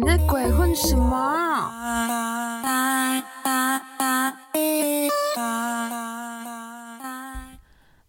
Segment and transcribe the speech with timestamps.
[0.00, 1.16] 你在鬼混什么？
[1.16, 2.62] 啊，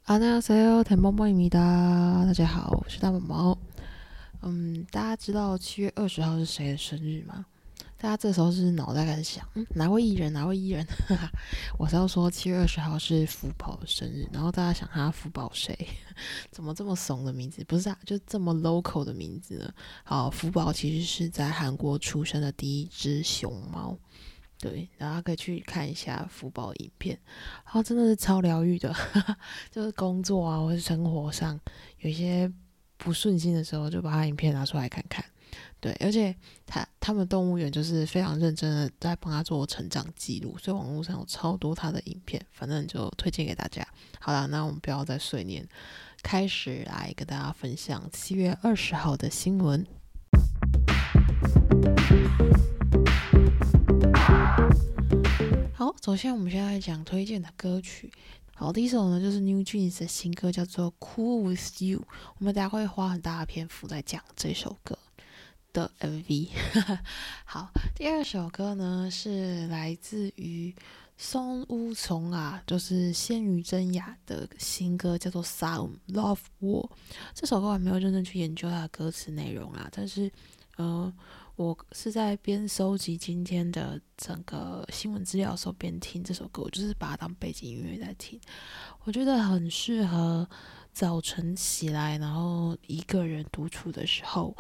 [0.06, 1.58] 大家好，甜猫猫咪哒，
[2.28, 3.58] 大家好，我是大宝猫。
[4.44, 7.48] 嗯，大家知道七月二十号是谁的生日吗？
[8.02, 10.32] 大家这时候是脑袋开始想，嗯，哪位艺人？
[10.32, 10.86] 哪位艺人？
[11.06, 11.30] 哈 哈
[11.78, 15.78] 我是要说七月二十号是福宝的生日，然后大家想他福宝谁？
[16.50, 17.62] 怎么这么怂的名字？
[17.66, 19.74] 不是啊，就这么 local 的名字呢？
[20.06, 23.98] 好，福宝其实是在韩国出生的第一只熊猫，
[24.62, 27.20] 对，大家可以去看一下福宝影片，
[27.66, 28.96] 然后真的是超疗愈的，
[29.70, 31.60] 就是工作啊或者生活上
[32.00, 32.50] 有些
[32.96, 35.22] 不顺心的时候，就把他影片拿出来看看。
[35.82, 43.88] 对，而且他他们动物园就是非常认真的在帮他做成长记录，所以网络上有超多他的影片，反正就推荐给大家。
[44.20, 45.66] 好了，那我们不要再碎念，
[46.22, 49.86] 开始来跟大家分享七月二十号的新闻。
[55.74, 58.12] 好，首先我们现在讲推荐的歌曲。
[58.54, 62.00] 好，第一首呢就是 New Jeans 的新歌，叫做《Cool with You》。
[62.38, 65.00] 我们大家会花很大的篇幅在讲这首歌。
[65.72, 66.50] 的 MV，
[67.46, 70.74] 好，第二首歌呢是来自于
[71.16, 76.88] 松屋从啊，就是仙女真雅的新歌，叫做《Sound Love War》。
[77.36, 80.32] 这首歌我还没有认真去研究它的歌词内容啊，但是，
[80.78, 81.14] 呃，
[81.56, 88.40] 我是在边收集今天的整个新闻资料的时候边听这首歌，我就是把它当背景音乐在听，
[89.04, 90.50] 我觉得很适合
[90.94, 94.56] 早晨起来，然后一个人独处的时候。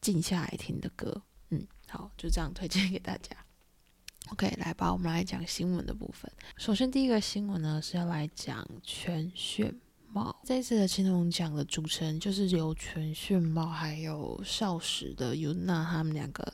[0.00, 3.36] 静下来听的歌，嗯，好，就这样推荐给大家。
[4.30, 6.30] OK，来吧，我们来讲新闻的部分。
[6.58, 9.74] 首先，第一个新闻呢是要来讲全炫
[10.12, 10.38] 茂。
[10.44, 16.52] 这次的青龙奖的主持人就是由全炫茂还有少时的尤娜他们两个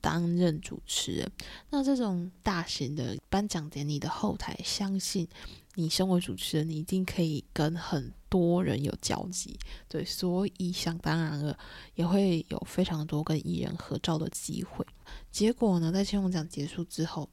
[0.00, 1.30] 担任主持人。
[1.70, 5.28] 那这种大型的颁奖典礼的后台，相信。
[5.76, 9.58] 你身为主持人，你一定可以跟很多人有交集，
[9.88, 11.58] 对，所以想当然了，
[11.94, 14.86] 也会有非常多跟艺人合照的机会。
[15.30, 17.28] 结果呢，在青龙奖结束之后，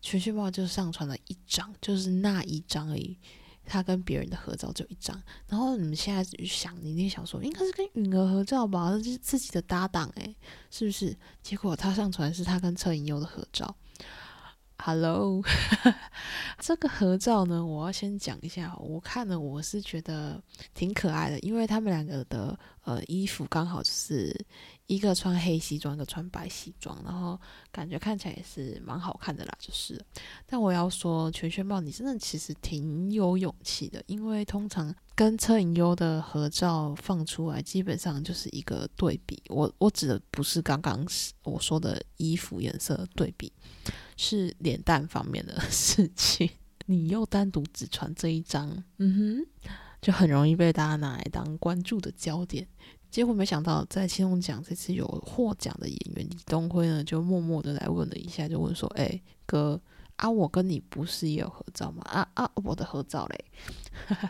[0.00, 3.16] 全讯报就上传了一张，就是那一张而已，
[3.64, 5.20] 他跟别人的合照就一张。
[5.46, 8.90] 然后你们现在想，你一定想说，应该是跟允儿合照吧？
[8.92, 10.34] 这是自己的搭档诶，
[10.70, 11.16] 是不是？
[11.42, 13.76] 结果他上传是他跟车银优的合照。
[14.80, 15.42] Hello，
[16.60, 18.74] 这个合照呢，我要先讲一下。
[18.78, 20.40] 我看了，我是觉得
[20.72, 24.34] 挺可爱的，因为他们两个的呃衣服刚好就是
[24.86, 27.38] 一个穿黑西装，一个穿白西装，然后
[27.72, 30.00] 感觉看起来也是蛮好看的啦，就是。
[30.46, 39.42] 但我要说，全炫豹你真的其实挺有勇气的，因为通常跟车影优的合照放出来，基本上就是一个对比。
[39.48, 41.04] 我我指的不是刚刚
[41.42, 43.52] 我说的衣服颜色对比。
[44.18, 46.50] 是脸蛋方面的 事情，
[46.86, 49.70] 你又单独只传这一张，嗯哼，
[50.02, 52.66] 就很容易被大家拿来当关注的焦点。
[53.10, 59.80] 结果没想到，在青龙奖这次有获奖的演员李东辉呢，就默默的来问了一下，就问说：“哎，哥
[60.16, 62.02] 啊，我跟你不是也有合照吗？
[62.04, 63.44] 啊啊，我的合照嘞。”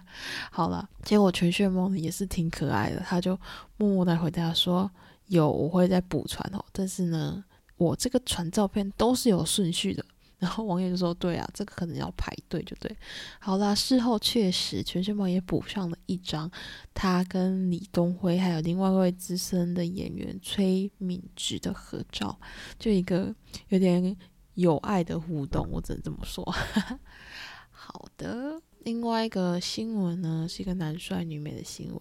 [0.53, 3.37] 好了，结果全炫梦也是挺可爱的，他就
[3.79, 4.89] 默默的回答说
[5.27, 7.43] ：“有，我会再补传哦，但是呢。”
[7.79, 10.05] 我这个传照片都是有顺序的，
[10.39, 12.95] 然后网友就说：“对啊，这个可能要排队，就对。”
[13.41, 16.51] 好啦，事后确实全炫宝也补上了一张
[16.93, 22.39] 他跟李东辉还有另外一位资深的演员崔敏植的合照，
[22.79, 23.35] 就一个
[23.69, 24.17] 有点
[24.55, 26.45] 有爱的互动，我只能这么说。
[27.71, 32.01] 好的，另外一个新闻呢是一个男帅女美的新闻，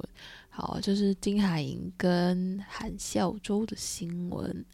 [0.49, 4.65] 好，就是金海寅跟韩孝周的新闻。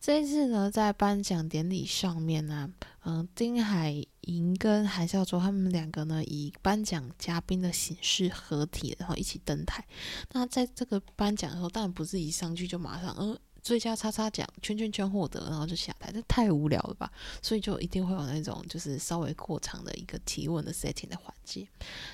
[0.00, 2.72] 这一次呢，在颁奖典礼上面呢，
[3.04, 3.92] 嗯，丁海
[4.22, 9.84] 寅跟韩孝周他们两个呢，以颁奖嘉宾的形式合体，然后一起登台。
[10.32, 17.10] 那在这个颁奖的时候，当然不是一上去就马上，嗯，最佳叉叉奖圈圈圈获得，然后就下台，这太无聊了吧？
[17.42, 21.66] 所以就一定会有那种就是稍微过长的一个提问的 setting 的环节。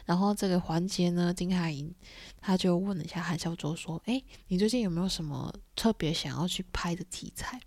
[0.07, 1.95] 然后这个环节呢，丁海寅
[2.41, 7.61] 他就问了一下韩孝周说：“哎，你最近有没有什么特别想要去拍的题材？”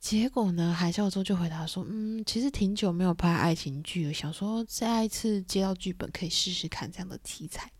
[0.00, 0.72] 结果呢？
[0.72, 7.70] 海啸周就回答说：“嗯，其实挺久没有拍爱情剧了，想说再一次接到剧本可以试试看这样的题材。”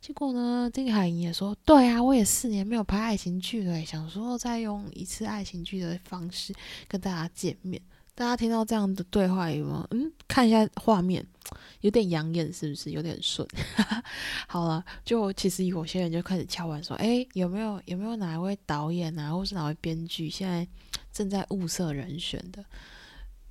[0.00, 6.54] 结果呢，丁海寅也说：“对啊，我也四年没有拍爱情剧了，想说再用一次爱情剧的方式
[6.86, 7.80] 跟大家见面。”
[8.14, 9.86] 大家听到这样的对话有没有？
[9.90, 11.26] 嗯，看一下画面，
[11.80, 12.92] 有点养眼，是不是？
[12.92, 13.46] 有点顺。
[14.46, 20.66] 好了，就其实有些人就开始敲完说：“哎，有没有有没有哪一位导演啊，或是哪位编剧现在
[21.12, 22.64] 正在物色人选的？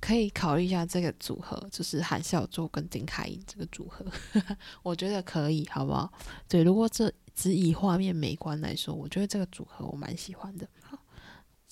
[0.00, 4.04] 可以考虑一下这个组合，就是韩孝周跟丁凯英这个组合。
[4.82, 6.10] 我觉得可以，好不好？
[6.48, 10.66] 对，如果这只以画面美观来说，我觉得这个组合我蛮喜欢的。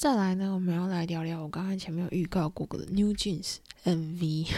[0.02, 4.49] 再来呢，我们要来聊聊我刚刚前面有预告过的 New Jeans MV，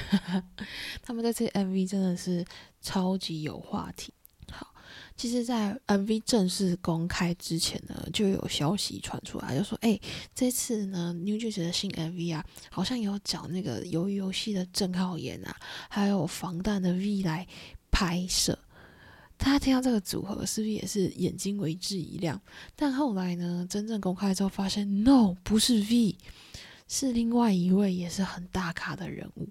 [1.05, 2.43] 他们在这 MV 真的是
[2.81, 4.15] 超级有话题。
[4.51, 4.73] 好，
[5.15, 10.01] 其实，在 MV 正式公开之前呢，就有消息传出来，就说，哎，
[10.35, 15.55] 这次呢 New Jeans 的新 MV 啊，好像有找那个鱿鱼游戏的郑浩妍啊，
[15.91, 17.47] 还有防弹的 V 来
[17.91, 18.59] 拍摄。
[19.45, 22.41] 大家听到这个组合，是不是也是眼睛为之一亮？
[22.75, 26.17] 但后来呢，真正公开之后，发现 No，不是 V，
[26.89, 29.47] 是另外一位也是很大咖的人物。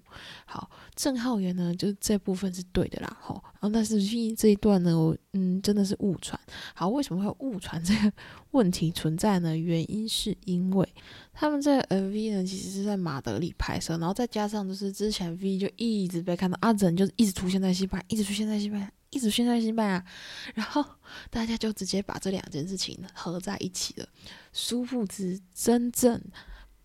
[0.46, 3.16] 好，郑浩源呢，就这部分是对的啦。
[3.20, 6.38] 吼，然后但是 V 这一段呢，我嗯，真的是误传。
[6.74, 8.12] 好，为什么会误传这个
[8.50, 9.56] 问题存在呢？
[9.56, 10.88] 原因是因为
[11.32, 18.90] 他们这个 V 呢，其实是在马德里拍摄，然后再加上就是之前 V 就一直被看到阿珍就是一直出现在西班牙，一直出现在西班牙。
[19.14, 20.04] 一直宣在西班牙，
[20.54, 20.84] 然后
[21.30, 24.08] 大家就直接把这两件事情合在一起了。
[24.52, 26.20] 殊不知，真正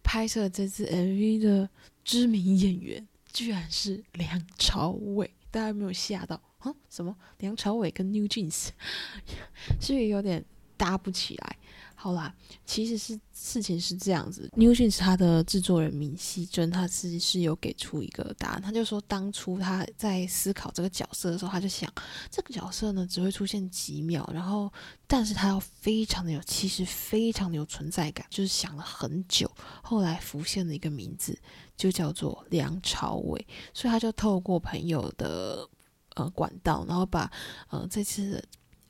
[0.04, 1.70] 拍摄这支 MV 的
[2.06, 6.74] 知名演员居然是梁朝伟，大家有没有吓到啊？
[6.90, 8.70] 什么梁朝伟跟 New Jeans，
[9.82, 10.46] 是不是有点
[10.78, 11.58] 搭不起来？
[12.02, 12.34] 好啦，
[12.66, 14.50] 其实是事情是这样子。
[14.56, 18.62] New Jeans 他的制作人闵熙珍，他是是有给出一个答案。
[18.62, 21.94] 他就说，当初他在思考这个角色的时候，他就想，
[22.32, 24.72] 这个角色呢只会出现几秒，然后，
[25.08, 29.52] 但是他要非常的有气势，非常的有存在感，就是想了很久，
[29.84, 31.38] 后来浮现了一个名字，
[31.76, 33.46] 就叫做梁朝伟。
[33.74, 35.68] 所以他就透过朋友的
[36.16, 37.30] 呃管道，然后把
[37.68, 38.42] 呃这次。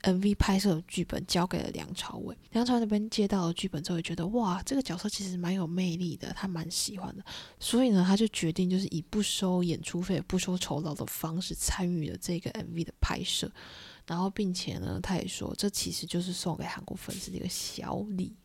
[0.04, 7.24] MV 拍摄的剧本交给了梁朝伟，梁朝伟那边接到了剧本之后，觉得哇，这个角色其实蛮有魅力的，他蛮喜欢的，
[7.60, 13.51] 所以呢，他就决定就是以不收演出费、不收酬劳的方式参与了这个 MV 的拍摄，
[14.06, 18.36] 然后并且呢，他也说这其实就是送给韩国粉丝的一个小礼。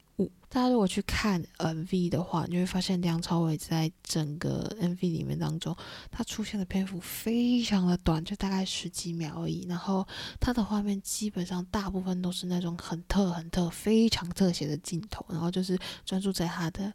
[0.48, 5.76] 大家如果去看 MV 的话，你会发现梁朝伟在整个 MV 里面当中，
[6.10, 9.66] 他出现的篇幅非常的短，就大概十几秒而已。
[9.68, 10.06] 然后
[10.38, 16.92] 他的画面基本上大部分都是那种很特、很特、非常特写的镜头，然后就是专注在他的。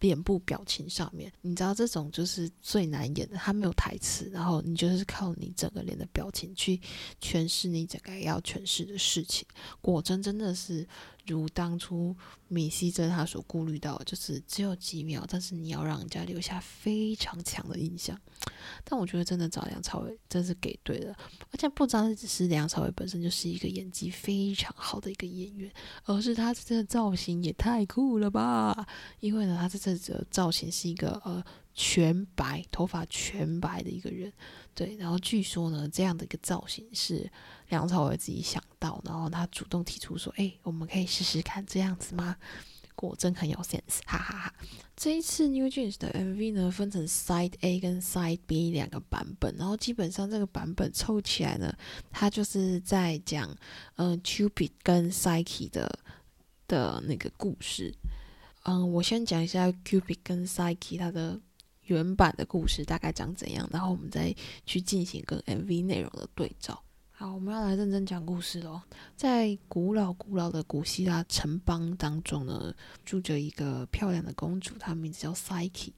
[0.00, 6.80] 脸部表情上面，你知道这种就是最难演的，他没有台词，然后你就是靠你整个脸的表情去
[7.20, 9.46] 诠释你整个要诠释的事情。
[9.82, 10.88] 果真真的是
[11.32, 12.16] 如当初
[12.48, 18.18] 米西珍他所顾虑到，就是只有几秒，但是你要让人家留下非常强的印象。
[18.84, 21.14] 但我觉得真的找梁朝伟真是给对了，
[21.52, 25.70] 而且不单只是梁朝伟本身就是一个演技非常好的一个演员，
[26.04, 28.86] 而是他这个造型也太酷了吧！
[29.20, 29.90] 因为呢，他这次。
[30.00, 31.44] 这造型是一个呃
[31.74, 34.32] 全白头发全白的一个人，
[34.80, 37.30] 对，然后据说呢这样的一个造型是
[37.68, 42.34] 梁朝伟自己想到，然后他主动提出说：“哎，我们可以试试看这样子吗？”
[42.96, 44.54] 果真很有 sense，哈哈哈。
[44.96, 51.70] 这一次 New Jeans 的 MV 呢分成 Side A 跟 Side B 两个版本，然后基本上这个版本凑起来呢，
[52.10, 53.54] 它就是在讲
[53.96, 55.98] 嗯 Cupid 跟 Psyche 的
[56.66, 57.94] 的那个故事。
[58.62, 61.38] 嗯，我先讲一下 Cupid 跟 Psyche 它的
[61.90, 66.80] 原版的故事大概长怎样，然后我们再去进行跟 MV 内容的对照。
[67.10, 68.80] 好，我们要来认真讲故事喽。
[69.16, 75.92] 在古老古老的古希腊城邦当中呢，住着一个漂亮的公主，她名字叫 Psyche。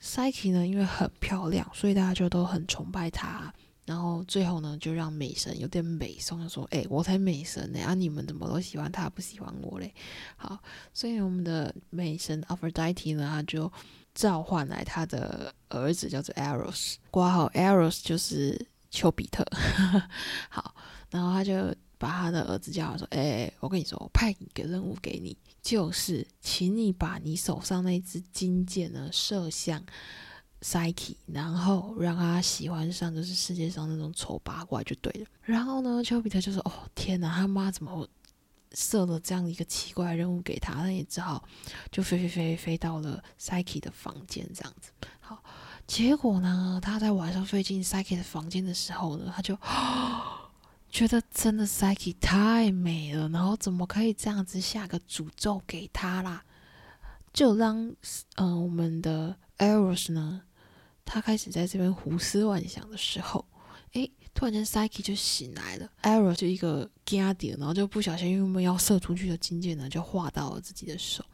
[0.00, 3.52] Psyche 呢，因为很漂亮，所以大家就都很崇拜她。
[3.86, 9.92] 然后最后呢，就让美神有点美送，就说：“哎，我才美神呢，啊，你们怎么都喜欢她，不喜欢我嘞？”
[10.36, 10.58] 好，
[10.94, 13.70] 所以我们的美神 Aphrodite 呢，他就
[14.14, 19.44] 召唤来他的儿子，叫做 Eros，挂号 Eros 就是丘比特。
[20.48, 20.74] 好，
[21.10, 29.84] 然后他就把他的儿子叫来说：“哎，我跟你说，我派一个任务给你，就是请你把你手上那支金箭呢射向。”
[30.64, 35.26] Psyche，然后让他喜欢上就是世界上那种丑八怪就对了。
[35.42, 38.08] 然后呢，丘比特就说：“哦天哪，他妈怎么
[38.74, 41.48] 设了这样一个奇怪的任务给他？”他也只好
[41.90, 44.90] 就飞飞飞飞到了 Psyche 的房间这样子。
[45.20, 45.42] 好，
[45.86, 49.56] 结果呢，他在晚上飞进 Psyche 的房间的时候呢，他就
[50.90, 56.44] 觉得真的 Psyche 太美了，然后怎么可以这样子下个诅咒给他啦？
[57.32, 57.92] 就让
[58.36, 60.42] 嗯我们的 Eros 呢，
[61.04, 63.43] 他开始在这边胡思乱想的时候，
[64.34, 71.24] 突然间 Psyche 就醒来了，Eros 就一个 g a d 然后就不小心因为要射出去的金箭呢，就划到了自己的手。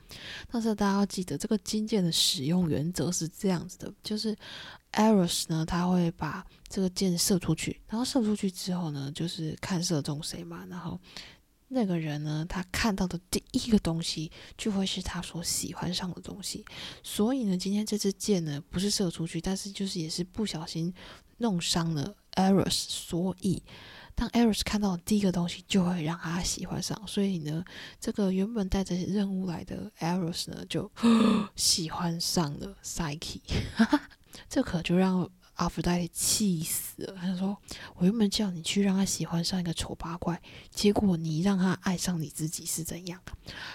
[0.51, 4.37] 但是大家要记得，这个金箭的使用原则是这样子的，就是
[4.93, 11.01] Eros 呢，他会把这个箭射出去，然后射出去之后呢，就是看射中谁嘛，然后。
[11.73, 14.29] 那个人呢，他看到的第一个东西
[14.59, 16.65] 就会是他所喜欢上的东西。
[17.01, 20.93] 所以呢，今天这支箭呢，不是射出去，但是就是也是不小心
[21.41, 22.71] 弄伤了 Eros。
[22.71, 23.63] 所以，
[24.15, 27.01] 当 Eros 看到第一个东西，就会让他喜欢上。
[27.07, 27.63] 所以呢，
[28.01, 30.91] 这个原本带着任务来的 Eros 呢，就
[31.57, 33.41] 喜欢上了 Psyche。
[34.49, 35.29] 这可就让。
[35.55, 37.55] 阿弗黛气死了，他说
[37.97, 43.21] ：“我原本叫你去让他喜欢上一个丑八怪，结果你让他爱上你自己是怎样？”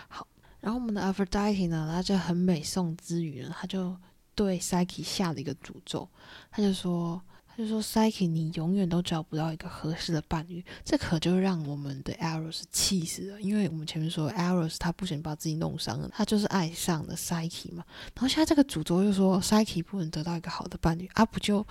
[0.10, 0.26] 好，
[0.62, 3.96] 然后我们的阿弗黛呢，他就很美颂之余呢，他就
[4.34, 6.10] 对 Psyche 下了一个诅咒，
[6.50, 7.22] 他就说。
[7.58, 13.42] 就说 Psyche，你永远都找不到一个合适的伴侣，这可就让我们的 Eros 气死了。
[13.42, 17.84] 因为我们前面说 Eros 他不想把自己弄伤了，他就是爱上了 Psyche 嘛。
[18.14, 21.66] 然后现在这个诅咒又说 Psyche 不能得到一个好的伴侣，啊，不就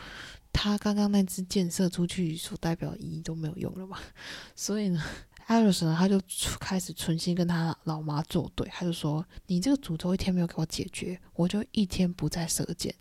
[0.53, 3.99] 他刚刚那支箭射出去所代表的意义都没有用了吗？
[4.57, 5.03] 所以呢？
[5.47, 6.21] 艾瑞斯呢，他就
[6.59, 12.95] 开始存心跟他老妈作对，他就说：“你这个诅咒一天没有给我解决，我就一天不再射箭。”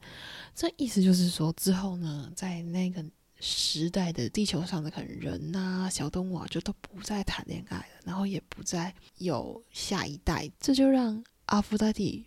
[0.53, 3.03] 这意思就是说，之后呢，在那个
[3.39, 10.51] 时代的地球上的可能人啊、小动物啊，就都不再谈恋爱了，然后也不再有下一代。
[10.59, 12.25] 这就让阿弗达蒂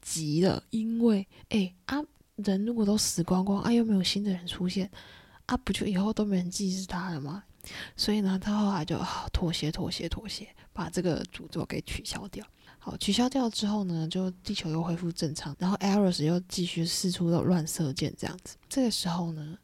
[0.00, 1.98] 急了，因为哎啊，
[2.36, 4.90] 人如果都死光光啊，又没有新的人出现
[5.44, 7.44] 啊，不就以后都没人记事他了吗？
[7.96, 8.98] 所以呢，他后来就
[9.32, 12.44] 妥协、妥协、妥协，把这个诅咒给取消掉。
[12.78, 18.56] 好，取消掉之后呢，就地球又恢复正常，然后 Eros 又继续四处的乱射箭，这样子。
[18.70, 19.58] 这个时候呢，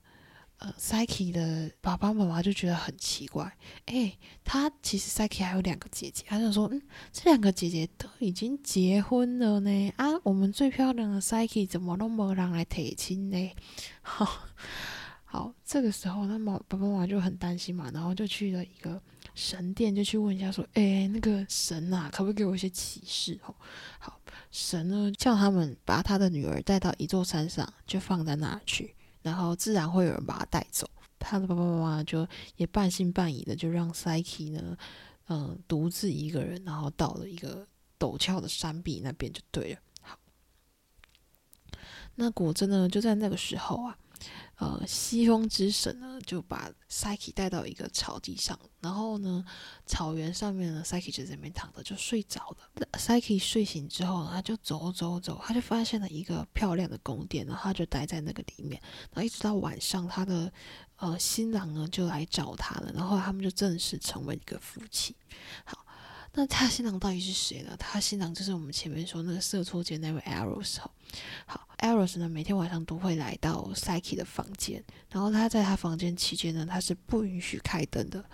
[0.58, 4.12] 呃，Psyche 的爸爸妈妈就觉得很奇怪，哎，
[4.44, 13.52] 他其实 Psyche 还有两个姐姐，他就说，嗯，这两个姐姐都已经结婚了呢，啊，我们最漂亮的 Psyche 怎么都没人来提亲呢？
[14.02, 14.40] 好。
[15.36, 18.98] 好，这个时候，那妈爸爸妈妈就很担心嘛，然后就去了一个
[19.34, 23.54] 神殿，就去问一下说：“哎，那个神啊，可不可以给我一些启示？”哦，
[23.98, 24.18] 好，
[24.50, 30.88] 神呢叫他们把他的女儿带到一座山上，就放在那儿去，然后自然会有人把他带走。
[31.18, 32.26] 他的爸爸妈妈就
[32.56, 34.74] 也半信半疑的，就让 Psyche 呢，
[35.28, 37.66] 嗯，独自一个人，然后到了一个
[37.98, 39.80] 陡峭的山壁那边就对了。
[40.00, 40.18] 好，
[42.14, 43.98] 那果真呢，就在那个时候啊。
[44.56, 49.44] 呃，西风之神呢，就把 Psyche 带到一个草地上，然后呢，
[49.84, 52.86] 草原上面呢，Psyche 就在那边躺着，就睡着了。
[52.92, 58.80] Psyche 睡醒之后呢，他就走走走，他就发现了一个漂亮的宫殿，然后他就待在那个里面，
[59.12, 60.50] 然后一直到晚上，他的
[60.96, 65.14] 呃新郎呢就来找他了，然后他们就正式成为一个夫妻。
[65.64, 65.82] 好。
[66.38, 67.74] 那他新郎到底是谁呢？
[67.78, 70.76] 他新郎就是我们前面说那个射错箭那位 Arrows。
[71.46, 71.55] 好
[71.86, 78.24] ，Eros 呢每天晚上都会来到 Psyche 的房间，然后他在他房间期间呢，他是不允许开灯的。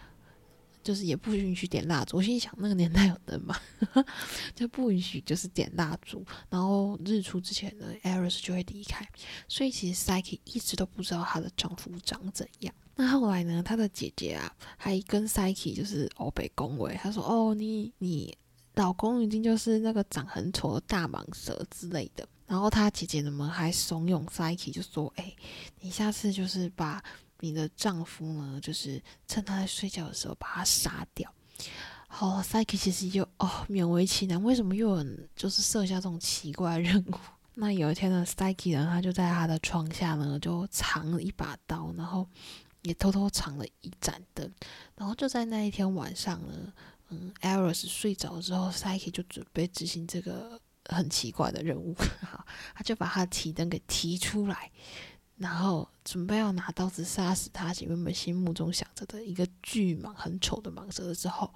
[0.85, 3.57] 就是也不允许点蜡烛，我心想那个年代有灯吗？
[4.53, 9.09] 就不允许就是点蜡烛，然后日出之前呢，Eros 就会离开。
[9.47, 12.75] 所以其实 Psyche 一直都不知道她的丈夫长怎样。
[12.97, 18.37] 那后来呢，她的姐姐啊，还跟 Psyche 就是欧北恭维，她说：“哦，你你
[18.75, 25.35] 老公一定就是那个长很丑的大蟒蛇之类的。”然后她姐姐们还怂恿 Psyche 就说：“哎，
[25.81, 27.03] 你下次就是把。”
[27.45, 31.29] 你的丈夫呢，就是趁他在睡觉的时候把他杀掉。
[32.07, 35.05] 好，Psyche 其实就哦勉为其难，为什么又有
[35.35, 37.15] 就是设下这种奇怪任务？
[37.55, 42.29] 那有一天呢，Psyche 呢，他就在他的床下呢，就藏了一把刀，然后
[42.83, 44.49] 也偷偷藏了一盏灯。
[44.95, 46.73] 然后就在那一天晚上呢，
[47.09, 51.95] 嗯，Eros 睡着之后，Psyche 就准备执行这个很奇怪的任务。
[52.23, 54.71] 哈，他就把他提灯给提出来。
[55.39, 61.53] 然后准备要拿刀子杀死他原本心目中想着的一个巨蟒、很丑的蟒蛇之后，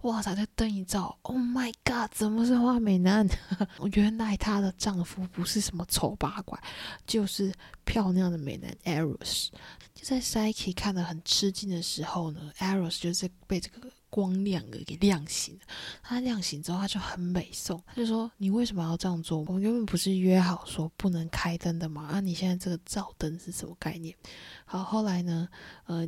[0.00, 0.34] 哇塞！
[0.34, 2.10] 这灯一照，Oh my God！
[2.10, 3.28] 怎么是花美男？
[3.92, 6.60] 原来她的丈夫不是什么丑八怪，
[7.06, 7.54] 就是
[7.84, 9.50] 漂亮的美男 Eros。
[9.94, 13.88] 就在 Psyche 看得很吃惊的时候呢，Eros 就是被这个。
[14.10, 15.58] 光亮的给亮醒，
[16.02, 19.38] 他亮醒之后，他就很美颂，他就说：“你为什么要这样做？
[19.40, 22.08] 我们原本不是约好说不能开灯的吗？
[22.12, 24.16] 啊，你现在这个照灯是什么概念？”
[24.64, 25.48] 好，后来呢，
[25.86, 26.06] 呃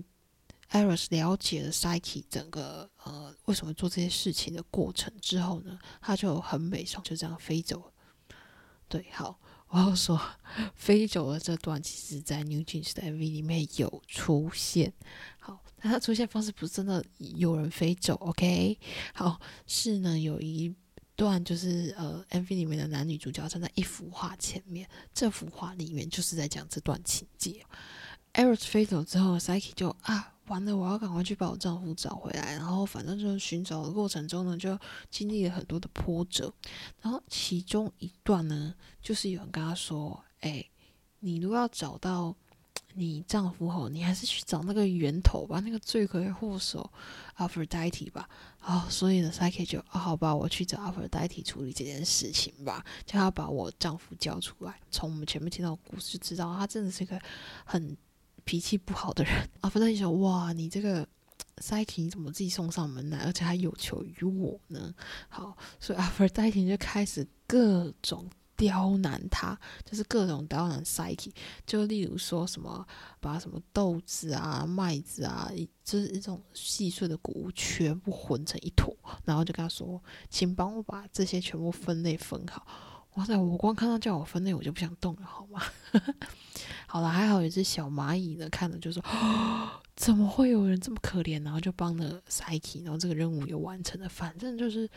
[0.70, 7.92] ，Eros 了解了 Psyche 整个呃为什么做这些事情的过程之后呢，他就很美颂，就这样飞走了。
[8.88, 9.38] 对，好，
[9.68, 10.20] 我要说，
[10.74, 14.92] 飞走的这段其实，在 New Jeans 的 MV 里面有出现。
[15.80, 18.78] 但它出现方式不是真的有人飞走，OK？
[19.14, 20.74] 好，是呢，有一
[21.16, 27.64] 段就是呃，MV 里面的男女主角站在一幅画前面，这幅画里面就是在讲这段情节。
[28.34, 30.34] Eros 飞走之后，Psyche 就啊。
[30.50, 32.54] 完了，我要赶快去把我丈夫找回来。
[32.54, 34.76] 然后，反正就是寻找的过程中呢，就
[35.08, 36.52] 经历了很多的波折。
[37.00, 40.68] 然后，其中一段呢，就是有人跟他说：“哎，
[41.20, 42.34] 你如果要找到
[42.94, 46.90] 你丈夫后，你还是去找那个源头吧，那个罪魁祸首
[47.34, 48.28] 阿弗代提吧。”
[48.58, 54.78] 好，所以呢，Psych 就啊，好吧，我去找阿弗代提处理这件事情吧，叫他把我丈夫交出来。
[54.90, 57.20] 从我们前面听到的故事就知道，他真的是一个
[57.64, 57.96] 很。
[58.42, 61.06] 脾气不好的人，阿弗代提说：“哇，你这个
[61.58, 64.92] Psyche 你怎么自己送上门来，而且还有求于我呢？”
[65.28, 68.28] 好，所以阿弗代提就开始各种
[68.60, 71.32] 刁难他，就是各种刁难 Psyche，
[71.66, 72.86] 就例如说什么
[73.18, 75.50] 把什么豆子啊、麦子啊，
[75.82, 82.66] 就是一种细碎的谷物全部混成一坨，然后就跟他说：“请帮我把这些全部分类分好。”
[83.16, 85.62] 哇塞，我光看到叫我分类，我就不想动了，好吗？
[86.86, 89.02] 好了，还好有只小蚂蚁呢，看了就说
[89.96, 94.08] ：“怎么会有人这么可怜？”然后就帮了 Psyche，然后这个任务又完成了。
[94.08, 94.88] 反正就是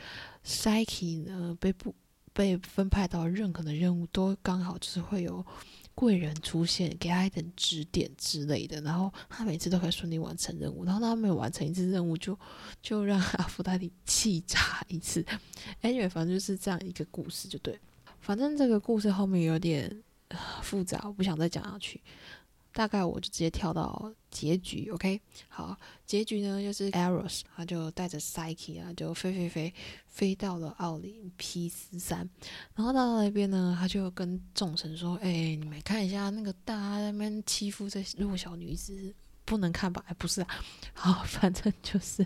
[0.45, 1.95] Psyche 呢，被不
[2.33, 5.45] 被分派到任何的任务，都刚好就是会有
[5.95, 8.81] 贵人出现，给他一点指点之类的。
[8.81, 10.83] 然后他每次都可以顺利完成任务。
[10.83, 12.37] 然后他没有完成一次任务，就
[12.81, 15.25] 就让阿福达里气炸一次。
[15.81, 17.79] Anyway，反正就是这样一个故事，就对。
[18.19, 20.03] 反正这个故事后面有点。
[20.63, 22.01] 复杂，我不想再讲下去。
[22.73, 25.21] 大概我就直接跳到结局，OK？
[25.47, 29.73] 好，结局呢就是 Eros，他就带着 Psyche 啊，就飞飞飞
[30.07, 32.29] 飞到了奥林匹斯山。
[32.75, 39.13] 然后到那边呢，他就跟众神说：“哎，你们看一下那个大家那边欺负这弱小女子。”
[39.45, 40.01] 不能看吧？
[40.07, 40.47] 哎，不是啊，
[40.93, 42.25] 好， 反正就是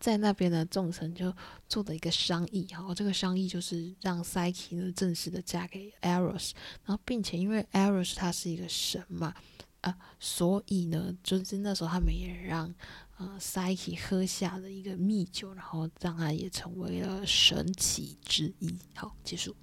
[0.00, 1.32] 在那边的众神就
[1.68, 6.50] 做的一个商议，好，这个商议就是让 Psyche 呢正式的嫁给 Eros，
[6.84, 9.32] 然后并且因为 Eros 他是一个神嘛，
[9.80, 12.74] 啊，所以呢，就是那时候他们也让
[13.16, 18.78] 呃 Psyche 喝下了一个蜜酒，然后让他也成为了神奇之一。
[18.94, 19.56] 好，结束，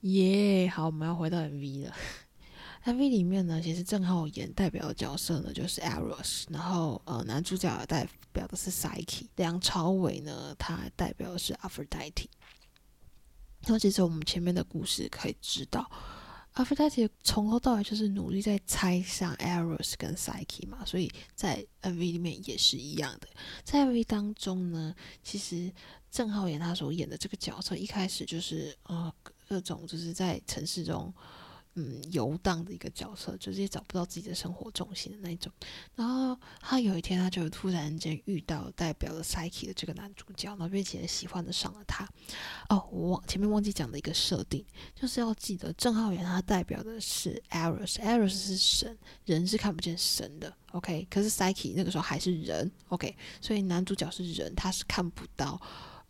[0.00, 1.94] 耶，好，我们要回到 MV 了。
[2.84, 12.26] MV 里面呢，其实郑浩演代表的角色呢就是 Eros，然后呃男主角代表的是 Psyche，梁朝伟呢他代表的是 Aphrodite。
[13.66, 15.90] 那其实我们前面的故事可以知道
[16.58, 23.28] 阿弗戴特从头到尾就是努力在猜上 Eros 跟 Psyche 嘛，所以在 MV 里面也是一样的。
[23.62, 24.92] 在 MV 当中呢，
[25.22, 25.72] 其实
[26.10, 29.12] 郑浩演他所演的这个角色，一开始就是呃
[29.46, 31.14] 各种就是在城市中。
[31.80, 35.52] 嗯，游荡的一个角色，就是也找不到自己的生活重心的那种。
[35.94, 42.04] 然后他有一天，他就突然间遇到代表了 Psyche 的这个男主角，然后并且喜欢的上了他。
[42.68, 50.52] 哦，我忘前面忘记讲的一个设定，就是要记得郑浩元他代表的是 Eros，Eros 是神，人是看不见神的。
[50.72, 52.68] OK，可是 Psyche 那个时候还是人。
[52.88, 55.60] OK，所以男主角是人，他是看不到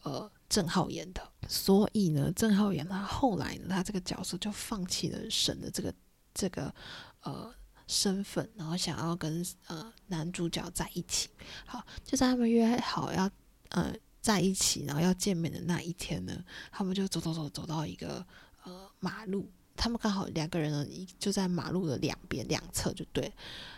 [0.05, 0.31] 呃。
[0.49, 5.95] 郑浩演的，所以呢，郑浩演他后来呢，他这个角色就放弃了神的这个
[6.33, 6.75] 这个
[7.23, 7.55] 呃
[7.87, 11.29] 身份，然后想要跟呃男主角在一起。
[11.67, 13.31] 好，就在他们约好要
[13.71, 18.25] 呃在一起，然后要见面的那一天呢，他们就走走走走到一个
[18.65, 23.31] 呃马路，他们刚好两个人呢，一就在马路的两边两侧就对。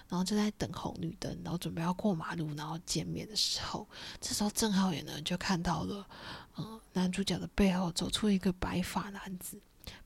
[0.09, 3.89] 然后就在等红绿灯，然后准备要过马路，然后见面的时候，
[4.21, 6.05] 这时候郑浩也呢就看到了，
[6.92, 9.61] 男主角的背后走出一个白发男子，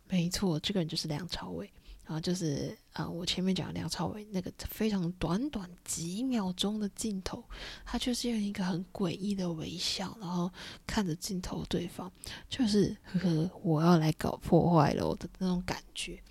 [0.08, 1.70] 没错，这个人就是梁朝伟，
[2.04, 7.42] 然后就是啊，我前面讲梁朝伟那个非常短短几秒钟的镜头，
[7.84, 10.50] 他就是用一个很诡异的微笑，然后
[10.86, 12.10] 看着镜头对方，
[12.48, 16.22] 就是呵呵，我要来搞破坏了的那种感觉，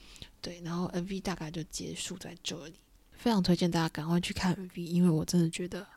[0.41, 2.75] 对，然后 MV 大概就结束在这里。
[3.11, 5.87] 非常推荐大家赶快去看 MV，因为我真的觉得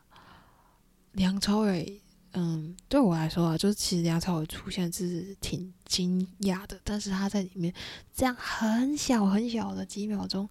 [1.11, 2.01] 梁朝伟，
[2.39, 7.73] 嗯，对我来说啊，就是其实梁朝伟出现是挺惊讶的，但是他在里面
[8.13, 10.47] 这样很小很小的几秒钟，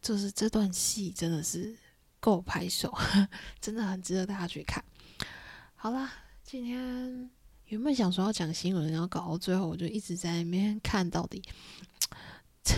[0.00, 1.76] 就是这段戏真的是
[2.20, 2.96] 够拍手，
[3.60, 4.84] 真的很值得大家去看。
[5.74, 6.08] 好啦，
[6.44, 7.28] 今天
[7.66, 11.42] 原本想说要讲新闻，然后搞到最后，我就一直在那边看到底
[12.62, 12.76] 这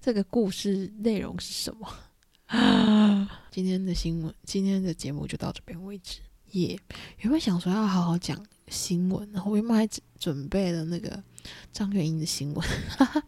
[0.00, 1.92] 这个故事内容是什么。
[2.46, 6.20] 啊， 今天的新闻，今天的节目就到这边为止。
[6.52, 6.78] 耶，
[7.18, 11.22] 原本想说要好好讲新闻，然后我原本还准备了那个
[11.72, 12.68] 张元英的新闻，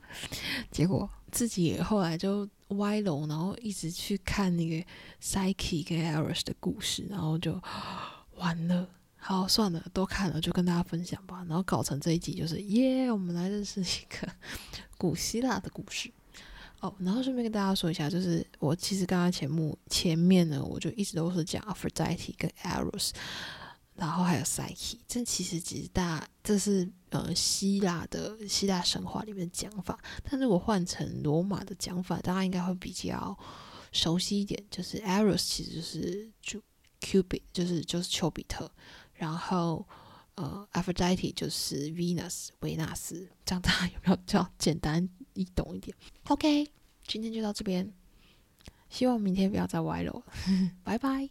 [0.71, 4.85] 结果自己后来就歪楼，然后一直去看那个
[5.23, 7.61] Psyche 跟 Eros 的故事，然后就
[8.37, 8.89] 完了。
[9.25, 11.45] 好，算了，都看了，就跟大家分享吧。
[11.49, 14.29] 然后搞成这一集就是耶，我们来认识一个
[14.99, 16.11] 古希腊的故事
[16.83, 16.95] 哦。
[16.99, 23.13] 然后顺便跟大家说一下，就是我其实刚刚前幕前面呢，我就一直都是讲 Aphrodite 跟 Eros，
[23.95, 24.97] 然后还有 Psyche。
[25.09, 29.99] 这其实只是大，这是呃希腊的希腊神话里面讲法。
[30.23, 33.37] 但如果换成罗马的讲法，大家应该会比较
[33.93, 34.63] 熟悉一点。
[34.71, 36.61] 就是 Eros 其实就是就
[37.01, 38.71] Cupid，就是就是丘比特。
[39.15, 39.87] 然后，
[40.35, 45.97] 呃，Aphrodite 就是 Venus 维纳斯，这样大家有没有比较简单你懂一点。
[46.29, 46.69] Ok
[47.07, 47.93] 今天就到这边。
[48.89, 50.23] 希望明天不要再歪了。
[50.85, 51.29] 拜拜。